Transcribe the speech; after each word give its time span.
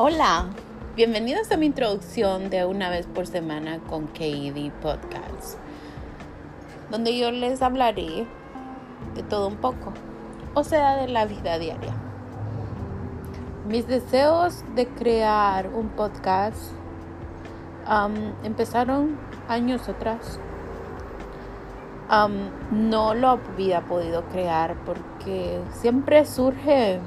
Hola, 0.00 0.50
bienvenidos 0.94 1.50
a 1.50 1.56
mi 1.56 1.66
introducción 1.66 2.50
de 2.50 2.64
una 2.64 2.88
vez 2.88 3.08
por 3.08 3.26
semana 3.26 3.80
con 3.80 4.06
KD 4.06 4.70
Podcast, 4.80 5.58
donde 6.88 7.18
yo 7.18 7.32
les 7.32 7.60
hablaré 7.62 8.24
de 9.16 9.22
todo 9.24 9.48
un 9.48 9.56
poco, 9.56 9.92
o 10.54 10.62
sea, 10.62 10.98
de 10.98 11.08
la 11.08 11.24
vida 11.24 11.58
diaria. 11.58 11.92
Mis 13.66 13.88
deseos 13.88 14.62
de 14.76 14.86
crear 14.86 15.66
un 15.66 15.88
podcast 15.88 16.70
empezaron 18.44 19.18
años 19.48 19.88
atrás. 19.88 20.38
no 22.70 23.14
lo 23.14 23.30
había 23.30 23.80
podido 23.80 24.22
crear 24.26 24.76
porque 24.86 25.60
siempre 25.72 26.24
surge 26.24 27.00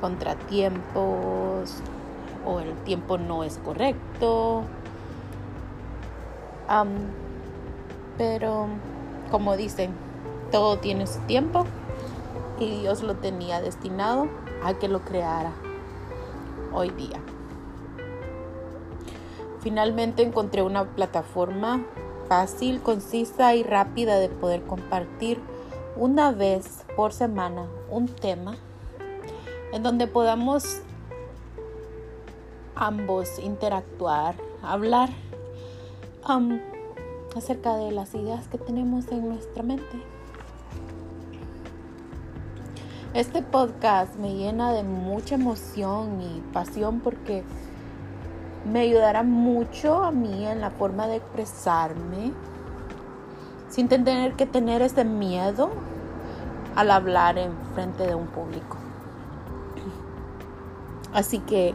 contratiempos 0.00 1.82
o 2.46 2.60
el 2.60 2.74
tiempo 2.84 3.18
no 3.18 3.44
es 3.44 3.58
correcto. 3.58 4.62
pero 8.16 8.66
como 9.30 9.56
dicen, 9.56 9.92
todo 10.50 10.78
tiene 10.78 11.06
su 11.06 11.20
tiempo 11.20 11.66
y 12.58 12.80
Dios 12.80 13.02
lo 13.02 13.14
tenía 13.14 13.60
destinado 13.60 14.28
a 14.64 14.74
que 14.74 14.88
lo 14.88 15.00
creara 15.00 15.52
hoy 16.72 16.90
día. 16.90 17.20
Finalmente 19.60 20.22
encontré 20.22 20.62
una 20.62 20.84
plataforma 20.84 21.84
fácil, 22.28 22.80
concisa 22.80 23.54
y 23.54 23.62
rápida 23.62 24.18
de 24.18 24.28
poder 24.28 24.62
compartir 24.62 25.40
una 25.96 26.32
vez 26.32 26.84
por 26.96 27.12
semana 27.12 27.66
un 27.90 28.06
tema 28.06 28.56
en 29.72 29.82
donde 29.82 30.06
podamos 30.06 30.82
ambos 32.74 33.38
interactuar, 33.38 34.34
hablar 34.62 35.10
acerca 37.36 37.76
de 37.76 37.90
las 37.92 38.14
ideas 38.14 38.48
que 38.48 38.58
tenemos 38.58 39.08
en 39.08 39.28
nuestra 39.28 39.62
mente. 39.62 40.02
Este 43.14 43.42
podcast 43.42 44.16
me 44.16 44.34
llena 44.34 44.72
de 44.72 44.82
mucha 44.82 45.36
emoción 45.36 46.20
y 46.20 46.40
pasión 46.52 47.00
porque 47.00 47.42
me 48.70 48.80
ayudará 48.80 49.22
mucho 49.22 50.04
a 50.04 50.10
mí 50.10 50.46
en 50.46 50.60
la 50.60 50.70
forma 50.70 51.06
de 51.06 51.16
expresarme 51.16 52.32
sin 53.70 53.88
tener 53.88 54.34
que 54.34 54.46
tener 54.46 54.82
ese 54.82 55.04
miedo 55.04 55.70
al 56.76 56.90
hablar 56.90 57.38
en 57.38 57.52
frente 57.74 58.06
de 58.06 58.14
un 58.14 58.26
público. 58.26 58.76
Así 61.12 61.38
que 61.38 61.74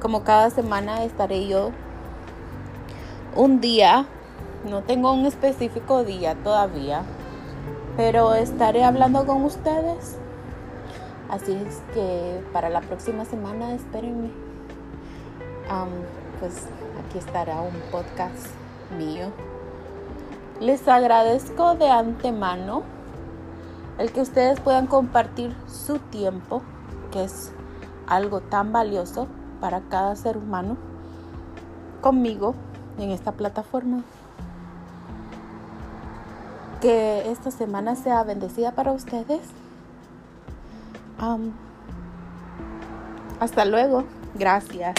como 0.00 0.24
cada 0.24 0.50
semana 0.50 1.04
estaré 1.04 1.46
yo 1.46 1.70
un 3.36 3.60
día, 3.60 4.06
no 4.68 4.82
tengo 4.82 5.12
un 5.12 5.26
específico 5.26 6.04
día 6.04 6.34
todavía, 6.42 7.02
pero 7.96 8.34
estaré 8.34 8.82
hablando 8.82 9.26
con 9.26 9.44
ustedes. 9.44 10.16
Así 11.28 11.52
es 11.52 11.80
que 11.94 12.42
para 12.52 12.68
la 12.68 12.80
próxima 12.80 13.24
semana 13.24 13.72
espérenme. 13.74 14.30
pues 16.40 16.66
aquí 17.04 17.18
estará 17.18 17.60
un 17.60 17.74
podcast 17.92 18.48
mío. 18.98 19.30
Les 20.60 20.88
agradezco 20.88 21.74
de 21.74 21.88
antemano 21.88 22.82
el 23.98 24.12
que 24.12 24.22
ustedes 24.22 24.60
puedan 24.60 24.86
compartir 24.86 25.54
su 25.66 25.98
tiempo, 25.98 26.62
que 27.12 27.24
es 27.24 27.52
algo 28.10 28.40
tan 28.40 28.72
valioso 28.72 29.26
para 29.60 29.80
cada 29.82 30.14
ser 30.16 30.36
humano 30.36 30.76
conmigo 32.02 32.54
en 32.98 33.10
esta 33.10 33.32
plataforma. 33.32 34.02
Que 36.82 37.30
esta 37.30 37.50
semana 37.50 37.94
sea 37.94 38.22
bendecida 38.24 38.72
para 38.72 38.92
ustedes. 38.92 39.40
hasta 43.38 43.64
luego. 43.64 44.04
Gracias. 44.34 44.94